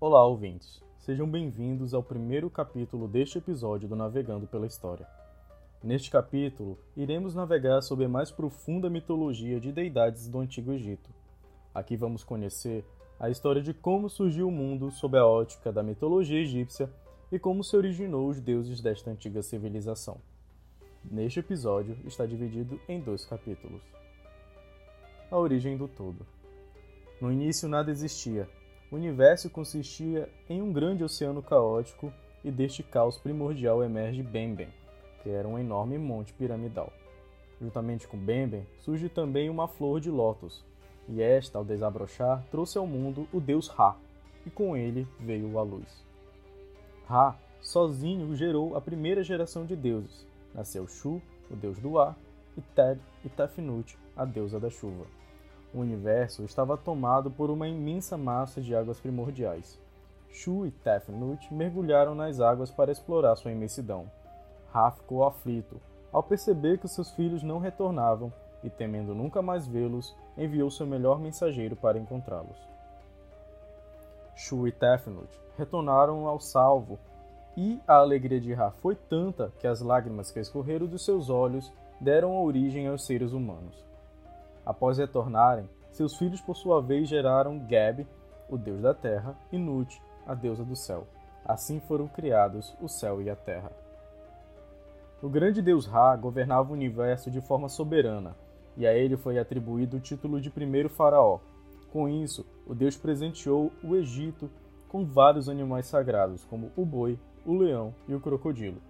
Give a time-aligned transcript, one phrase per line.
[0.00, 0.82] Olá, ouvintes.
[0.98, 5.06] Sejam bem-vindos ao primeiro capítulo deste episódio do Navegando pela História.
[5.82, 11.08] Neste capítulo, iremos navegar sobre a mais profunda mitologia de deidades do Antigo Egito.
[11.72, 12.84] Aqui vamos conhecer
[13.20, 16.90] a história de como surgiu o mundo sob a ótica da mitologia egípcia
[17.30, 20.18] e como se originou os deuses desta antiga civilização.
[21.04, 23.80] Neste episódio está dividido em dois capítulos.
[25.30, 26.26] A origem do todo.
[27.20, 28.48] No início nada existia.
[28.90, 32.12] O universo consistia em um grande oceano caótico
[32.44, 34.68] e deste caos primordial emerge Bemben,
[35.22, 36.92] que era um enorme monte piramidal.
[37.60, 40.64] Juntamente com Bemben surge também uma flor de lótus,
[41.08, 43.96] e esta, ao desabrochar, trouxe ao mundo o deus Ra,
[44.46, 46.04] e com ele veio a luz.
[47.06, 50.26] Ra, sozinho, gerou a primeira geração de deuses.
[50.54, 51.20] Nasceu Shu,
[51.50, 52.16] o deus do ar,
[52.56, 55.06] e Ted e Tefnut, a deusa da chuva.
[55.74, 59.76] O universo estava tomado por uma imensa massa de águas primordiais.
[60.30, 64.08] Shu e Tefnut mergulharam nas águas para explorar sua imensidão.
[64.72, 65.80] Ra ficou aflito
[66.12, 71.18] ao perceber que seus filhos não retornavam e, temendo nunca mais vê-los, enviou seu melhor
[71.18, 72.56] mensageiro para encontrá-los.
[74.36, 75.28] Shu e Tefnut
[75.58, 77.00] retornaram ao salvo
[77.56, 81.72] e a alegria de Ra foi tanta que as lágrimas que escorreram dos seus olhos
[82.00, 83.84] deram origem aos seres humanos.
[84.64, 88.06] Após retornarem, seus filhos por sua vez geraram Geb,
[88.48, 91.06] o deus da terra, e Nut, a deusa do céu.
[91.44, 93.70] Assim foram criados o céu e a terra.
[95.22, 98.36] O grande deus Ra governava o universo de forma soberana,
[98.76, 101.38] e a ele foi atribuído o título de primeiro faraó.
[101.92, 104.50] Com isso, o deus presenteou o Egito
[104.88, 108.80] com vários animais sagrados, como o boi, o leão e o crocodilo.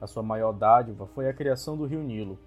[0.00, 2.38] A sua maior dádiva foi a criação do rio Nilo,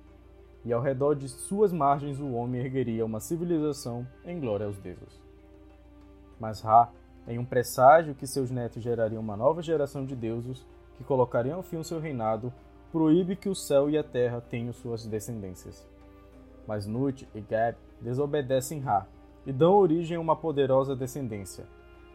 [0.65, 5.21] e ao redor de suas margens o homem ergueria uma civilização em glória aos deuses.
[6.39, 6.89] Mas Ra,
[7.27, 10.65] em um presságio que seus netos gerariam uma nova geração de deuses
[10.97, 12.51] que colocariam fim ao seu reinado,
[12.91, 15.87] proíbe que o céu e a terra tenham suas descendências.
[16.67, 19.05] Mas Nut e Geb desobedecem Ra
[19.45, 21.65] e dão origem a uma poderosa descendência.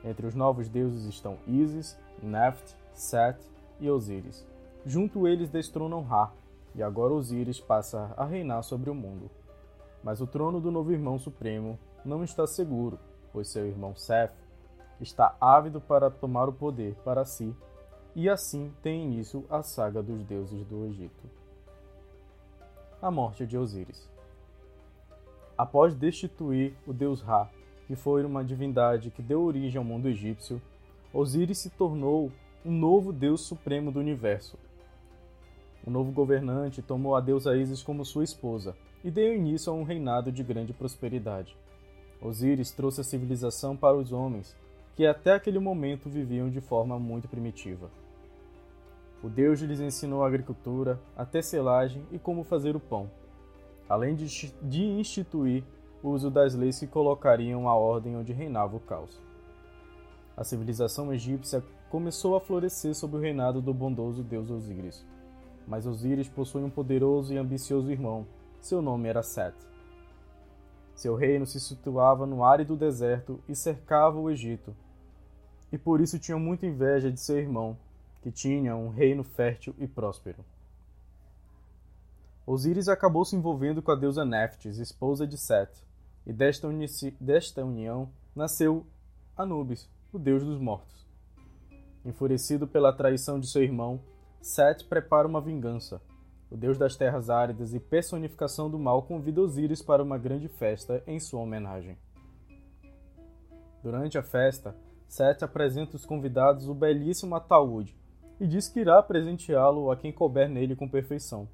[0.05, 3.39] Entre os novos deuses estão Isis, Neft, Set
[3.79, 4.47] e Osíris.
[4.85, 6.33] Junto eles destronam Ra,
[6.75, 9.31] e agora Osíris passa a reinar sobre o mundo.
[10.03, 12.99] Mas o trono do novo irmão supremo não está seguro,
[13.33, 14.33] pois seu irmão Seth
[15.01, 17.55] está ávido para tomar o poder para si,
[18.15, 21.29] e assim tem início a saga dos deuses do Egito.
[23.01, 24.09] A morte de Osíris.
[25.57, 27.49] Após destituir o deus Ra,
[27.87, 30.61] que foi uma divindade que deu origem ao mundo egípcio,
[31.13, 32.31] Osíris se tornou
[32.65, 34.59] um novo deus supremo do universo.
[35.87, 39.83] O novo governante tomou a deusa Isis como sua esposa e deu início a um
[39.83, 41.57] reinado de grande prosperidade.
[42.21, 44.55] Osíris trouxe a civilização para os homens,
[44.95, 47.91] que até aquele momento viviam de forma muito primitiva.
[49.23, 53.09] O deus lhes ensinou a agricultura, a tecelagem e como fazer o pão
[53.91, 55.65] além de, instituir
[56.01, 59.21] o uso das leis que colocariam a ordem onde reinava o caos.
[60.37, 65.05] A civilização egípcia começou a florescer sob o reinado do bondoso deus Osíris.
[65.71, 68.27] Mas Osíris possui um poderoso e ambicioso irmão.
[68.61, 69.55] Seu nome era Set.
[70.97, 74.75] Seu reino se situava no árido deserto e cercava o Egito.
[75.71, 77.79] E por isso tinha muita inveja de seu irmão,
[78.21, 80.45] que tinha um reino fértil e próspero.
[82.45, 85.71] Osíris acabou se envolvendo com a deusa Neftis, esposa de Set,
[86.27, 86.69] e desta,
[87.21, 88.85] desta união nasceu
[89.37, 91.07] Anubis, o deus dos mortos.
[92.05, 94.01] Enfurecido pela traição de seu irmão,
[94.41, 96.01] Set prepara uma vingança.
[96.51, 101.03] O deus das terras áridas e personificação do mal convida Osíris para uma grande festa
[101.07, 101.97] em sua homenagem.
[103.83, 104.75] Durante a festa,
[105.07, 107.97] Set apresenta aos convidados o belíssimo ataúde
[108.41, 111.47] e diz que irá presenteá-lo a quem couber nele com perfeição.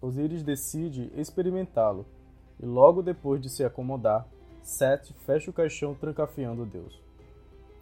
[0.00, 2.06] Osíris decide experimentá-lo,
[2.58, 4.26] e logo depois de se acomodar,
[4.62, 7.02] Sete fecha o caixão trancafiando o deus.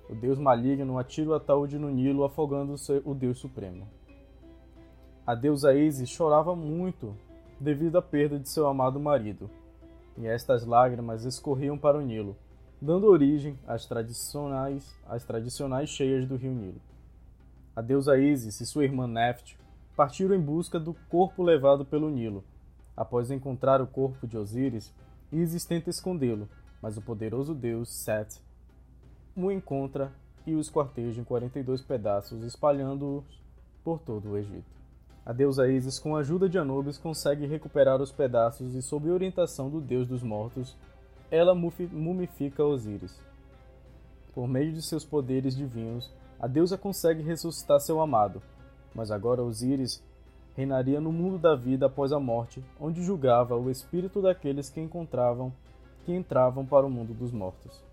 [0.09, 2.75] O deus maligno atira o ataúde no Nilo, afogando
[3.05, 3.87] o deus supremo.
[5.27, 7.15] A deusa Isis chorava muito
[7.61, 9.51] devido à perda de seu amado marido,
[10.17, 12.35] e estas lágrimas escorriam para o Nilo,
[12.81, 16.81] dando origem às tradicionais, às tradicionais cheias do rio Nilo.
[17.77, 19.59] A deusa Isis e sua irmã Neft
[19.95, 22.43] partiram em busca do corpo levado pelo Nilo.
[22.97, 24.95] Após encontrar o corpo de Osíris,
[25.31, 26.49] Isis tenta escondê-lo,
[26.81, 28.41] mas o poderoso deus Set
[29.47, 30.11] o encontra
[30.47, 33.25] e o esquarteja em 42 pedaços, espalhando-os
[33.85, 34.79] por todo o Egito.
[35.25, 39.69] A deusa Isis, com a ajuda de Anubis, consegue recuperar os pedaços e, sob orientação
[39.69, 40.75] do deus dos mortos,
[41.31, 43.21] ela mumifica Osíris.
[44.35, 48.41] Por meio de seus poderes divinos, a deusa consegue ressuscitar seu amado,
[48.95, 50.03] mas agora Osíris
[50.57, 55.53] reinaria no mundo da vida após a morte, onde julgava o espírito daqueles que encontravam
[56.05, 57.85] que entravam para o mundo dos mortos.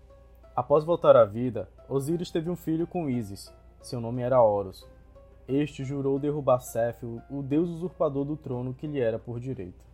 [0.56, 3.52] Após voltar à vida, Osíris teve um filho com Ísis.
[3.82, 4.88] Seu nome era Horus.
[5.46, 9.84] Este jurou derrubar Céfiro, o deus usurpador do trono que lhe era por direito.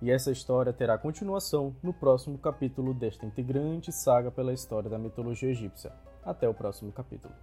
[0.00, 5.50] E essa história terá continuação no próximo capítulo desta integrante saga pela história da mitologia
[5.50, 5.92] egípcia.
[6.24, 7.34] Até o próximo capítulo.